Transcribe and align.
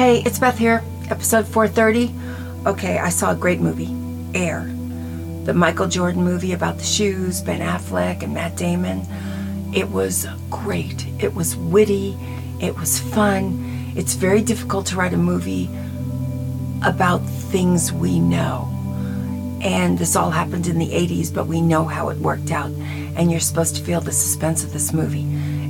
Hey, 0.00 0.22
it's 0.24 0.38
Beth 0.38 0.56
here, 0.56 0.82
episode 1.10 1.46
430. 1.46 2.10
Okay, 2.66 2.96
I 2.96 3.10
saw 3.10 3.32
a 3.32 3.36
great 3.36 3.60
movie, 3.60 3.94
Air, 4.34 4.62
the 5.44 5.52
Michael 5.52 5.88
Jordan 5.88 6.24
movie 6.24 6.54
about 6.54 6.78
the 6.78 6.84
shoes, 6.84 7.42
Ben 7.42 7.60
Affleck 7.60 8.22
and 8.22 8.32
Matt 8.32 8.56
Damon. 8.56 9.02
It 9.74 9.90
was 9.90 10.26
great. 10.48 11.06
It 11.22 11.34
was 11.34 11.54
witty. 11.54 12.16
It 12.62 12.78
was 12.78 12.98
fun. 12.98 13.92
It's 13.94 14.14
very 14.14 14.40
difficult 14.40 14.86
to 14.86 14.96
write 14.96 15.12
a 15.12 15.18
movie 15.18 15.68
about 16.82 17.18
things 17.18 17.92
we 17.92 18.20
know. 18.20 18.70
And 19.60 19.98
this 19.98 20.16
all 20.16 20.30
happened 20.30 20.66
in 20.66 20.78
the 20.78 20.88
80s, 20.88 21.30
but 21.32 21.46
we 21.46 21.60
know 21.60 21.84
how 21.84 22.08
it 22.08 22.16
worked 22.16 22.52
out. 22.52 22.70
And 23.16 23.30
you're 23.30 23.38
supposed 23.38 23.76
to 23.76 23.84
feel 23.84 24.00
the 24.00 24.12
suspense 24.12 24.64
of 24.64 24.72
this 24.72 24.94
movie. 24.94 25.26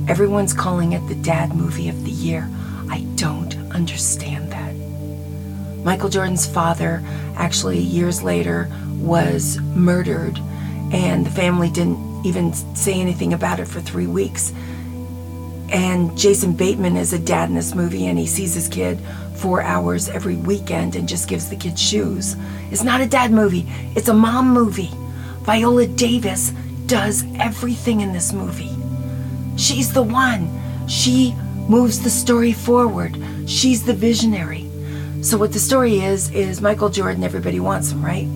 Everyone's 0.09 0.53
calling 0.53 0.93
it 0.93 1.05
the 1.09 1.15
dad 1.15 1.53
movie 1.53 1.89
of 1.89 2.05
the 2.05 2.11
year. 2.11 2.49
I 2.91 2.99
don't 3.15 3.55
understand 3.73 4.51
that. 4.51 4.75
Michael 5.85 6.09
Jordan's 6.09 6.45
father, 6.45 7.01
actually, 7.35 7.79
years 7.79 8.21
later, 8.21 8.69
was 8.97 9.59
murdered, 9.61 10.37
and 10.91 11.25
the 11.25 11.31
family 11.31 11.69
didn't 11.69 12.25
even 12.25 12.53
say 12.75 12.99
anything 12.99 13.31
about 13.31 13.61
it 13.61 13.65
for 13.69 13.79
three 13.79 14.07
weeks. 14.07 14.51
And 15.71 16.15
Jason 16.17 16.51
Bateman 16.51 16.97
is 16.97 17.13
a 17.13 17.19
dad 17.19 17.47
in 17.47 17.55
this 17.55 17.73
movie, 17.73 18.07
and 18.07 18.19
he 18.19 18.27
sees 18.27 18.53
his 18.53 18.67
kid 18.67 18.99
four 19.37 19.61
hours 19.61 20.09
every 20.09 20.35
weekend 20.35 20.97
and 20.97 21.07
just 21.07 21.29
gives 21.29 21.49
the 21.49 21.55
kid 21.55 21.79
shoes. 21.79 22.35
It's 22.71 22.83
not 22.83 22.99
a 22.99 23.07
dad 23.07 23.31
movie, 23.31 23.65
it's 23.95 24.09
a 24.09 24.13
mom 24.13 24.53
movie. 24.53 24.91
Viola 25.43 25.87
Davis 25.87 26.51
does 26.87 27.23
everything 27.39 28.01
in 28.01 28.11
this 28.11 28.33
movie. 28.33 28.75
She's 29.55 29.93
the 29.93 30.03
one. 30.03 30.49
She 30.87 31.33
moves 31.71 32.03
the 32.03 32.09
story 32.09 32.51
forward. 32.51 33.17
She's 33.47 33.85
the 33.85 33.93
visionary. 33.93 34.69
So 35.21 35.37
what 35.37 35.53
the 35.53 35.59
story 35.59 36.01
is 36.01 36.29
is 36.31 36.59
Michael 36.59 36.89
Jordan 36.89 37.23
everybody 37.23 37.61
wants 37.61 37.91
him, 37.93 38.03
right? 38.03 38.27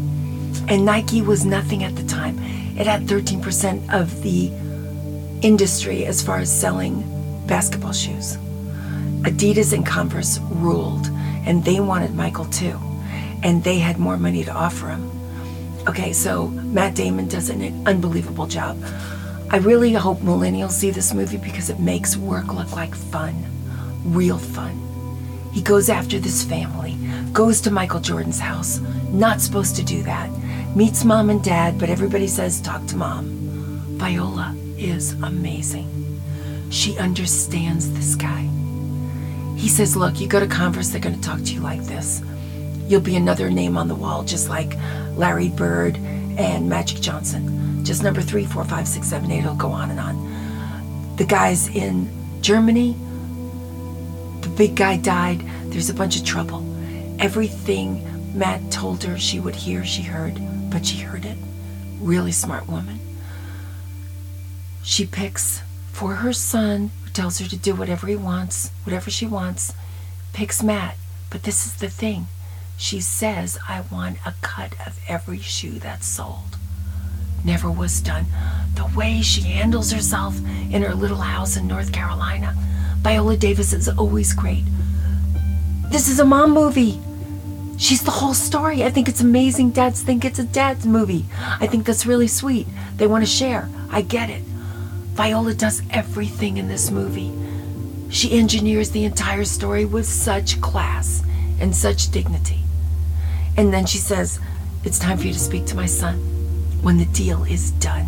And 0.69 0.85
Nike 0.85 1.21
was 1.21 1.43
nothing 1.43 1.83
at 1.83 1.97
the 1.97 2.05
time. 2.05 2.39
It 2.79 2.87
had 2.87 3.07
13% 3.07 3.93
of 3.93 4.23
the 4.23 4.47
industry 5.45 6.05
as 6.05 6.21
far 6.21 6.37
as 6.37 6.49
selling 6.49 7.03
basketball 7.45 7.91
shoes. 7.91 8.37
Adidas 9.27 9.73
and 9.73 9.85
Converse 9.85 10.39
ruled, 10.49 11.07
and 11.45 11.65
they 11.65 11.81
wanted 11.81 12.15
Michael 12.15 12.45
too. 12.45 12.79
And 13.43 13.65
they 13.65 13.79
had 13.79 13.97
more 13.99 14.15
money 14.15 14.45
to 14.45 14.51
offer 14.51 14.87
him. 14.87 15.11
Okay, 15.89 16.13
so 16.13 16.47
Matt 16.47 16.95
Damon 16.95 17.27
does 17.27 17.49
an 17.49 17.85
unbelievable 17.85 18.47
job. 18.47 18.81
I 19.49 19.57
really 19.57 19.93
hope 19.93 20.19
millennials 20.19 20.71
see 20.71 20.89
this 20.89 21.13
movie 21.13 21.37
because 21.37 21.69
it 21.69 21.79
makes 21.79 22.17
work 22.17 22.53
look 22.53 22.75
like 22.75 22.95
fun, 22.95 23.45
real 24.03 24.37
fun. 24.37 24.81
He 25.53 25.61
goes 25.61 25.87
after 25.87 26.19
this 26.19 26.43
family, 26.43 26.97
goes 27.31 27.61
to 27.61 27.71
Michael 27.71 27.99
Jordan's 27.99 28.39
house, 28.39 28.79
not 29.09 29.39
supposed 29.39 29.75
to 29.77 29.83
do 29.83 30.03
that, 30.03 30.29
meets 30.75 31.05
mom 31.05 31.29
and 31.29 31.43
dad, 31.43 31.79
but 31.79 31.89
everybody 31.89 32.27
says, 32.27 32.59
talk 32.59 32.85
to 32.87 32.97
mom. 32.97 33.25
Viola 33.97 34.55
is 34.77 35.13
amazing. 35.23 35.89
She 36.69 36.97
understands 36.97 37.91
this 37.93 38.15
guy. 38.15 38.49
He 39.55 39.69
says, 39.69 39.95
Look, 39.95 40.19
you 40.19 40.27
go 40.27 40.39
to 40.39 40.47
Converse, 40.47 40.89
they're 40.89 40.99
going 40.99 41.15
to 41.15 41.21
talk 41.21 41.39
to 41.39 41.53
you 41.53 41.61
like 41.61 41.83
this. 41.83 42.21
You'll 42.87 42.99
be 43.01 43.15
another 43.15 43.49
name 43.49 43.77
on 43.77 43.87
the 43.87 43.95
wall, 43.95 44.23
just 44.23 44.49
like 44.49 44.73
Larry 45.15 45.49
Bird 45.49 45.95
and 46.37 46.67
Magic 46.67 46.99
Johnson. 46.99 47.64
Just 47.85 48.01
number 48.01 48.21
three, 48.21 48.45
four, 48.45 48.63
five, 48.65 48.87
six, 48.87 49.07
seven, 49.07 49.29
eight, 49.29 49.39
it'll 49.39 49.53
go 49.53 49.69
on 49.69 49.91
and 49.91 49.99
on. 49.99 51.15
The 51.17 51.23
guys 51.23 51.67
in 51.69 52.09
Germany, 52.41 52.93
the 54.41 54.49
big 54.49 54.75
guy 54.75 54.97
died. 54.97 55.41
There's 55.65 55.89
a 55.89 55.93
bunch 55.93 56.17
of 56.17 56.25
trouble. 56.25 56.65
Everything 57.19 58.03
Matt 58.35 58.71
told 58.71 59.03
her 59.03 59.19
she 59.19 59.39
would 59.39 59.55
hear, 59.55 59.85
she 59.85 60.01
heard, 60.01 60.41
but 60.71 60.83
she 60.85 60.97
heard 60.97 61.25
it. 61.25 61.37
Really 61.99 62.31
smart 62.31 62.67
woman. 62.67 62.99
She 64.81 65.05
picks 65.05 65.61
for 65.91 66.15
her 66.15 66.33
son, 66.33 66.89
who 67.03 67.11
tells 67.11 67.37
her 67.37 67.47
to 67.47 67.55
do 67.55 67.75
whatever 67.75 68.07
he 68.07 68.15
wants, 68.15 68.71
whatever 68.83 69.11
she 69.11 69.27
wants, 69.27 69.73
picks 70.33 70.63
Matt. 70.63 70.97
But 71.29 71.43
this 71.43 71.65
is 71.65 71.75
the 71.75 71.89
thing. 71.89 72.27
She 72.77 72.99
says, 72.99 73.57
I 73.69 73.81
want 73.91 74.17
a 74.25 74.33
cut 74.41 74.73
of 74.85 74.99
every 75.07 75.39
shoe 75.39 75.79
that's 75.79 76.07
sold. 76.07 76.54
Never 77.45 77.69
was 77.69 78.01
done. 78.01 78.25
The 78.73 78.89
way 78.97 79.21
she 79.21 79.41
handles 79.41 79.91
herself 79.91 80.35
in 80.71 80.81
her 80.81 80.95
little 80.95 81.17
house 81.17 81.55
in 81.55 81.67
North 81.67 81.93
Carolina. 81.93 82.55
Viola 83.01 83.37
Davis 83.37 83.71
is 83.71 83.87
always 83.87 84.33
great. 84.33 84.63
This 85.91 86.09
is 86.09 86.19
a 86.19 86.25
mom 86.25 86.55
movie. 86.55 86.99
She's 87.77 88.01
the 88.01 88.09
whole 88.09 88.33
story. 88.33 88.83
I 88.83 88.89
think 88.89 89.07
it's 89.07 89.21
amazing. 89.21 89.71
Dads 89.71 90.01
think 90.01 90.25
it's 90.25 90.39
a 90.39 90.43
dad's 90.43 90.87
movie. 90.87 91.25
I 91.37 91.67
think 91.67 91.85
that's 91.85 92.07
really 92.07 92.27
sweet. 92.27 92.65
They 92.95 93.05
want 93.05 93.23
to 93.23 93.29
share. 93.29 93.69
I 93.91 94.01
get 94.01 94.31
it. 94.31 94.41
Viola 95.13 95.53
does 95.53 95.83
everything 95.91 96.57
in 96.57 96.67
this 96.67 96.89
movie. 96.89 97.31
She 98.09 98.39
engineers 98.39 98.89
the 98.89 99.05
entire 99.05 99.45
story 99.45 99.85
with 99.85 100.07
such 100.07 100.59
class 100.61 101.21
and 101.59 101.75
such 101.75 102.09
dignity. 102.09 102.61
And 103.55 103.71
then 103.71 103.85
she 103.85 103.99
says, 103.99 104.39
It's 104.83 104.97
time 104.97 105.19
for 105.19 105.27
you 105.27 105.33
to 105.33 105.39
speak 105.39 105.67
to 105.67 105.75
my 105.75 105.85
son 105.85 106.34
when 106.85 106.97
the 106.97 107.05
deal 107.05 107.43
is 107.45 107.71
done. 107.71 108.05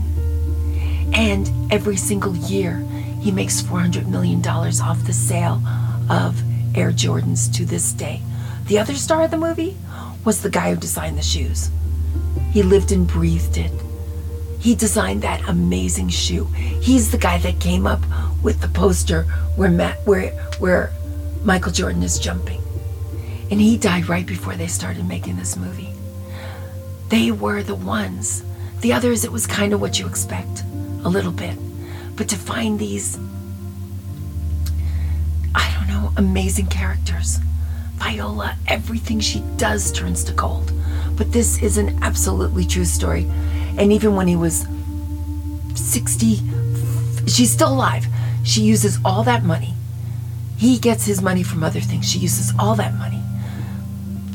And 1.12 1.50
every 1.72 1.98
single 1.98 2.36
year, 2.36 2.86
he 3.20 3.32
makes 3.32 3.60
$400 3.60 4.06
million 4.06 4.46
off 4.48 5.04
the 5.04 5.14
sale 5.14 5.64
of 6.12 6.40
Air 6.78 6.92
Jordans 6.92 7.52
to 7.56 7.66
this 7.66 7.92
day. 7.92 8.22
The 8.68 8.78
other 8.78 8.94
star 8.94 9.24
of 9.24 9.32
the 9.32 9.38
movie 9.38 9.76
was 10.24 10.44
the 10.44 10.52
guy 10.52 10.70
who 10.70 10.80
designed 10.80 11.18
the 11.18 11.24
shoes. 11.24 11.72
He 12.52 12.62
lived 12.62 12.92
and 12.92 13.08
breathed 13.08 13.58
it. 13.58 13.72
He 14.60 14.76
designed 14.76 15.24
that 15.24 15.50
amazing 15.50 16.10
shoe. 16.10 16.46
He's 16.80 17.10
the 17.10 17.18
guy 17.18 17.40
that 17.40 17.60
came 17.60 17.88
up 17.88 18.02
with 18.44 18.62
the 18.62 18.68
poster 18.68 19.24
where 19.56 19.72
Matt, 19.72 20.06
where 20.06 20.30
where 20.60 20.94
Michael 21.44 21.72
Jordan 21.72 22.04
is 22.04 22.20
jumping. 22.20 22.62
And 23.50 23.60
he 23.60 23.76
died 23.76 24.08
right 24.08 24.26
before 24.26 24.54
they 24.54 24.68
started 24.68 25.08
making 25.08 25.38
this 25.38 25.58
movie. 25.58 25.94
They 27.10 27.32
were 27.32 27.64
the 27.64 27.74
ones. 27.74 28.44
The 28.82 28.94
others, 28.94 29.24
it 29.24 29.32
was 29.32 29.48
kind 29.48 29.74
of 29.74 29.82
what 29.82 30.00
you 30.00 30.08
expect, 30.08 30.64
a 31.04 31.10
little 31.10 31.32
bit. 31.32 31.58
But 32.16 32.30
to 32.30 32.36
find 32.36 32.78
these, 32.80 33.18
I 35.56 35.74
don't 35.74 35.88
know, 35.88 36.12
amazing 36.18 36.68
characters. 36.68 37.40
Viola, 37.96 38.56
everything 38.68 39.20
she 39.20 39.42
does 39.58 39.92
turns 39.92 40.24
to 40.26 40.34
gold. 40.34 40.72
But 41.16 41.32
this 41.32 41.62
is 41.64 41.78
an 41.78 41.98
absolutely 42.04 42.66
true 42.66 42.86
story. 42.86 43.26
And 43.78 43.92
even 43.92 44.16
when 44.16 44.28
he 44.28 44.36
was 44.36 44.68
60, 45.76 46.40
she's 47.28 47.52
still 47.52 47.74
alive. 47.74 48.06
She 48.44 48.62
uses 48.62 49.00
all 49.04 49.24
that 49.24 49.44
money. 49.44 49.74
He 50.58 50.78
gets 50.80 51.06
his 51.06 51.22
money 51.22 51.44
from 51.44 51.64
other 51.64 51.82
things. 51.82 52.10
She 52.10 52.20
uses 52.20 52.54
all 52.58 52.76
that 52.76 52.94
money 52.96 53.22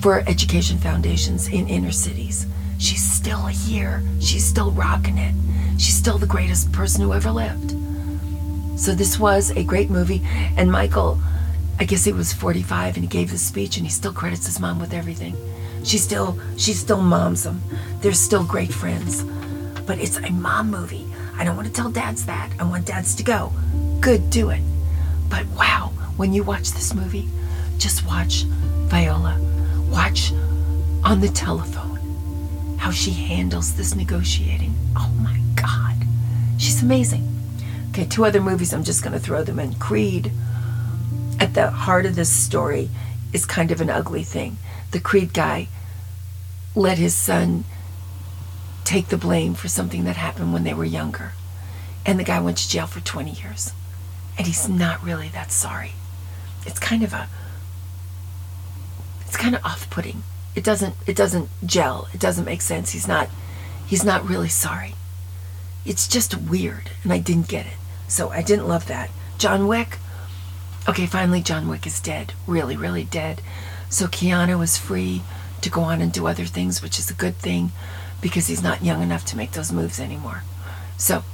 for 0.01 0.21
education 0.29 0.79
foundations 0.79 1.49
in 1.49 1.69
inner 1.69 1.93
cities. 1.93 2.47
She's 2.79 3.03
still 3.23 3.47
here. 3.47 4.03
She's 4.19 4.45
still 4.45 4.73
rocking 4.73 5.17
it. 5.17 5.33
She's 5.79 5.95
still 5.95 6.19
the 6.19 6.27
greatest 6.27 6.73
person 6.73 7.03
who 7.03 7.13
ever 7.13 7.31
lived. 7.31 7.71
So 8.77 8.97
this 8.97 9.17
was 9.17 9.51
a 9.51 9.63
great 9.63 9.91
movie. 9.91 10.23
And 10.57 10.73
Michael, 10.73 11.21
I 11.79 11.85
guess 11.85 12.05
he 12.05 12.13
was 12.13 12.33
45 12.33 12.97
and 12.97 13.05
he 13.05 13.09
gave 13.09 13.31
this 13.31 13.47
speech 13.47 13.77
and 13.77 13.87
he 13.87 13.93
still 13.93 14.13
credits 14.13 14.47
his 14.47 14.59
mom 14.59 14.81
with 14.81 14.93
everything. 14.93 15.37
She 15.85 15.99
still 15.99 16.37
she 16.57 16.73
still 16.73 17.01
moms 17.01 17.47
him. 17.47 17.63
They're 18.01 18.13
still 18.13 18.43
great 18.43 18.75
friends. 18.75 19.23
But 19.87 20.01
it's 20.01 20.19
a 20.19 20.31
mom 20.33 20.73
movie. 20.73 21.07
I 21.37 21.45
don't 21.45 21.55
want 21.55 21.69
to 21.69 21.73
tell 21.73 21.91
dads 21.91 22.27
that. 22.27 22.51
I 22.59 22.65
want 22.65 22.87
dads 22.87 23.15
to 23.15 23.23
go. 23.23 23.53
Good, 24.01 24.31
do 24.31 24.51
it. 24.51 24.63
But 25.29 25.47
wow, 25.57 25.93
when 26.17 26.33
you 26.33 26.43
watch 26.43 26.73
this 26.73 26.93
movie, 26.93 27.29
just 27.79 28.05
watch 28.05 28.47
Viola. 28.91 29.39
Watch 29.93 30.33
on 31.05 31.21
the 31.21 31.29
telephone 31.29 31.92
how 32.83 32.91
she 32.91 33.13
handles 33.13 33.77
this 33.77 33.95
negotiating. 33.95 34.75
Oh 34.97 35.09
my 35.21 35.41
God. 35.55 35.95
She's 36.59 36.83
amazing. 36.83 37.29
Okay, 37.91 38.05
two 38.05 38.25
other 38.25 38.41
movies, 38.41 38.75
I'm 38.75 38.83
just 38.83 39.05
going 39.05 39.13
to 39.13 39.21
throw 39.21 39.45
them 39.45 39.61
in. 39.61 39.75
Creed, 39.75 40.33
at 41.39 41.55
the 41.55 41.71
heart 41.71 42.07
of 42.07 42.17
this 42.17 42.29
story, 42.29 42.91
is 43.33 43.47
kind 43.47 43.71
of 43.71 43.81
an 43.81 43.89
ugly 43.89 44.25
thing. 44.25 44.57
The 44.91 44.99
Creed 44.99 45.33
guy 45.33 45.69
let 46.75 46.99
his 46.99 47.15
son 47.15 47.63
take 48.83 49.11
the 49.11 49.17
blame 49.17 49.55
for 49.55 49.69
something 49.69 50.03
that 50.03 50.17
happened 50.17 50.53
when 50.53 50.65
they 50.65 50.75
were 50.75 50.85
younger. 50.85 51.35
And 52.05 52.19
the 52.19 52.25
guy 52.25 52.41
went 52.41 52.59
to 52.59 52.69
jail 52.69 52.89
for 52.89 52.99
20 52.99 53.31
years. 53.31 53.71
And 54.37 54.49
he's 54.49 54.69
not 54.69 55.05
really 55.05 55.29
that 55.29 55.53
sorry. 55.53 55.93
It's 56.67 56.81
kind 56.81 57.05
of 57.05 57.13
a 57.13 57.29
it's 59.21 59.37
kind 59.37 59.55
of 59.55 59.65
off-putting. 59.65 60.25
It 60.55 60.65
doesn't 60.65 60.95
it 61.07 61.17
doesn't 61.17 61.49
gel. 61.65 62.09
It 62.13 62.21
doesn't 62.21 62.45
make 62.45 62.63
sense. 62.63 62.91
He's 62.91 63.09
not 63.09 63.29
he's 63.87 64.05
not 64.05 64.29
really 64.29 64.49
sorry. 64.49 64.95
It's 65.85 66.07
just 66.07 66.37
weird 66.37 66.91
and 67.03 67.13
I 67.13 67.19
didn't 67.19 67.49
get 67.49 67.67
it. 67.67 67.79
So 68.09 68.31
I 68.31 68.43
didn't 68.43 68.69
love 68.69 68.87
that. 68.87 69.11
John 69.39 69.67
Wick 69.67 69.99
okay, 70.89 71.07
finally 71.07 71.41
John 71.41 71.69
Wick 71.69 71.87
is 71.87 72.01
dead. 72.01 72.33
Really, 72.47 72.77
really 72.77 73.05
dead. 73.05 73.41
So 73.89 74.07
Keanu 74.07 74.63
is 74.63 74.77
free 74.77 75.23
to 75.61 75.71
go 75.71 75.83
on 75.83 76.01
and 76.01 76.13
do 76.13 76.27
other 76.27 76.45
things, 76.45 76.83
which 76.83 76.99
is 76.99 77.11
a 77.11 77.15
good 77.15 77.37
thing 77.37 77.73
because 78.21 78.47
he's 78.47 78.63
not 78.63 78.85
young 78.85 79.03
enough 79.03 79.25
to 79.27 79.37
make 79.37 79.53
those 79.53 79.73
moves 79.73 80.01
anymore. 80.01 80.43
So 80.97 81.25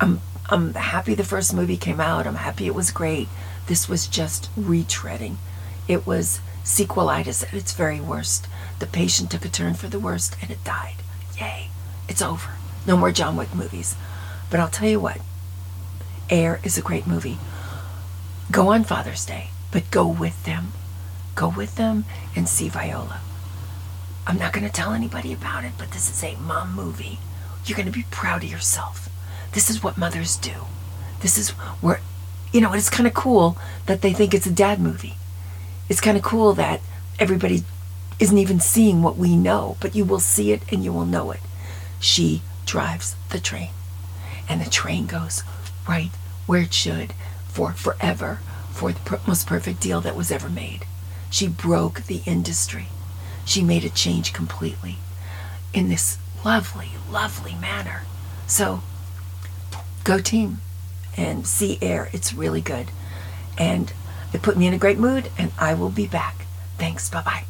I'm 0.00 0.20
I'm 0.50 0.74
happy 0.74 1.14
the 1.14 1.24
first 1.24 1.54
movie 1.54 1.76
came 1.76 2.00
out. 2.00 2.26
I'm 2.26 2.34
happy 2.36 2.66
it 2.66 2.74
was 2.74 2.90
great. 2.90 3.28
This 3.66 3.88
was 3.88 4.06
just 4.06 4.54
retreading. 4.56 5.36
It 5.88 6.06
was 6.06 6.40
sequelitis 6.64 7.42
at 7.42 7.54
its 7.54 7.72
very 7.72 8.00
worst. 8.00 8.46
The 8.78 8.86
patient 8.86 9.30
took 9.30 9.44
a 9.44 9.48
turn 9.48 9.74
for 9.74 9.88
the 9.88 9.98
worst 9.98 10.36
and 10.40 10.50
it 10.50 10.64
died. 10.64 10.96
Yay. 11.38 11.68
It's 12.08 12.22
over. 12.22 12.50
No 12.86 12.96
more 12.96 13.12
John 13.12 13.36
Wick 13.36 13.54
movies. 13.54 13.94
But 14.50 14.60
I'll 14.60 14.68
tell 14.68 14.88
you 14.88 15.00
what. 15.00 15.20
Air 16.30 16.60
is 16.64 16.78
a 16.78 16.82
great 16.82 17.06
movie. 17.06 17.38
Go 18.50 18.68
on 18.68 18.84
Father's 18.84 19.24
Day, 19.24 19.48
but 19.70 19.90
go 19.90 20.06
with 20.06 20.44
them. 20.44 20.72
Go 21.34 21.48
with 21.48 21.76
them 21.76 22.04
and 22.36 22.48
see 22.48 22.68
Viola. 22.68 23.20
I'm 24.26 24.38
not 24.38 24.52
going 24.52 24.66
to 24.66 24.72
tell 24.72 24.92
anybody 24.92 25.32
about 25.32 25.64
it, 25.64 25.72
but 25.78 25.90
this 25.90 26.10
is 26.10 26.22
a 26.22 26.36
mom 26.36 26.74
movie. 26.74 27.18
You're 27.64 27.76
going 27.76 27.86
to 27.86 27.92
be 27.92 28.06
proud 28.10 28.44
of 28.44 28.50
yourself. 28.50 29.08
This 29.52 29.68
is 29.68 29.82
what 29.82 29.98
mothers 29.98 30.36
do. 30.36 30.66
This 31.20 31.38
is 31.38 31.50
where, 31.80 32.00
you 32.52 32.60
know, 32.60 32.72
it's 32.72 32.90
kind 32.90 33.06
of 33.06 33.14
cool 33.14 33.56
that 33.86 34.02
they 34.02 34.12
think 34.12 34.34
it's 34.34 34.46
a 34.46 34.52
dad 34.52 34.80
movie. 34.80 35.14
It's 35.88 36.00
kind 36.00 36.16
of 36.16 36.22
cool 36.22 36.52
that 36.54 36.80
everybody 37.18 37.64
isn't 38.18 38.38
even 38.38 38.60
seeing 38.60 39.02
what 39.02 39.16
we 39.16 39.36
know, 39.36 39.76
but 39.80 39.94
you 39.94 40.04
will 40.04 40.20
see 40.20 40.52
it 40.52 40.62
and 40.72 40.84
you 40.84 40.92
will 40.92 41.06
know 41.06 41.30
it. 41.30 41.40
She 42.00 42.42
drives 42.66 43.16
the 43.30 43.40
train, 43.40 43.70
and 44.48 44.60
the 44.60 44.70
train 44.70 45.06
goes 45.06 45.42
right 45.88 46.10
where 46.46 46.62
it 46.62 46.74
should 46.74 47.12
for 47.48 47.72
forever, 47.72 48.40
for 48.70 48.92
the 48.92 49.20
most 49.26 49.46
perfect 49.46 49.80
deal 49.80 50.00
that 50.00 50.16
was 50.16 50.30
ever 50.30 50.48
made. 50.48 50.86
She 51.30 51.48
broke 51.48 52.02
the 52.02 52.22
industry. 52.26 52.86
She 53.44 53.62
made 53.62 53.84
a 53.84 53.90
change 53.90 54.32
completely 54.32 54.96
in 55.74 55.88
this 55.88 56.18
lovely, 56.44 56.90
lovely 57.10 57.54
manner. 57.54 58.02
So, 58.46 58.82
go 60.04 60.18
team 60.18 60.60
and 61.16 61.46
see 61.46 61.78
air. 61.82 62.08
It's 62.12 62.32
really 62.32 62.60
good. 62.60 62.88
And 63.58 63.92
it 64.32 64.42
put 64.42 64.56
me 64.56 64.66
in 64.66 64.74
a 64.74 64.78
great 64.78 64.98
mood, 64.98 65.30
and 65.38 65.52
I 65.58 65.74
will 65.74 65.90
be 65.90 66.06
back. 66.06 66.46
Thanks. 66.78 67.08
Bye 67.10 67.22
bye. 67.22 67.44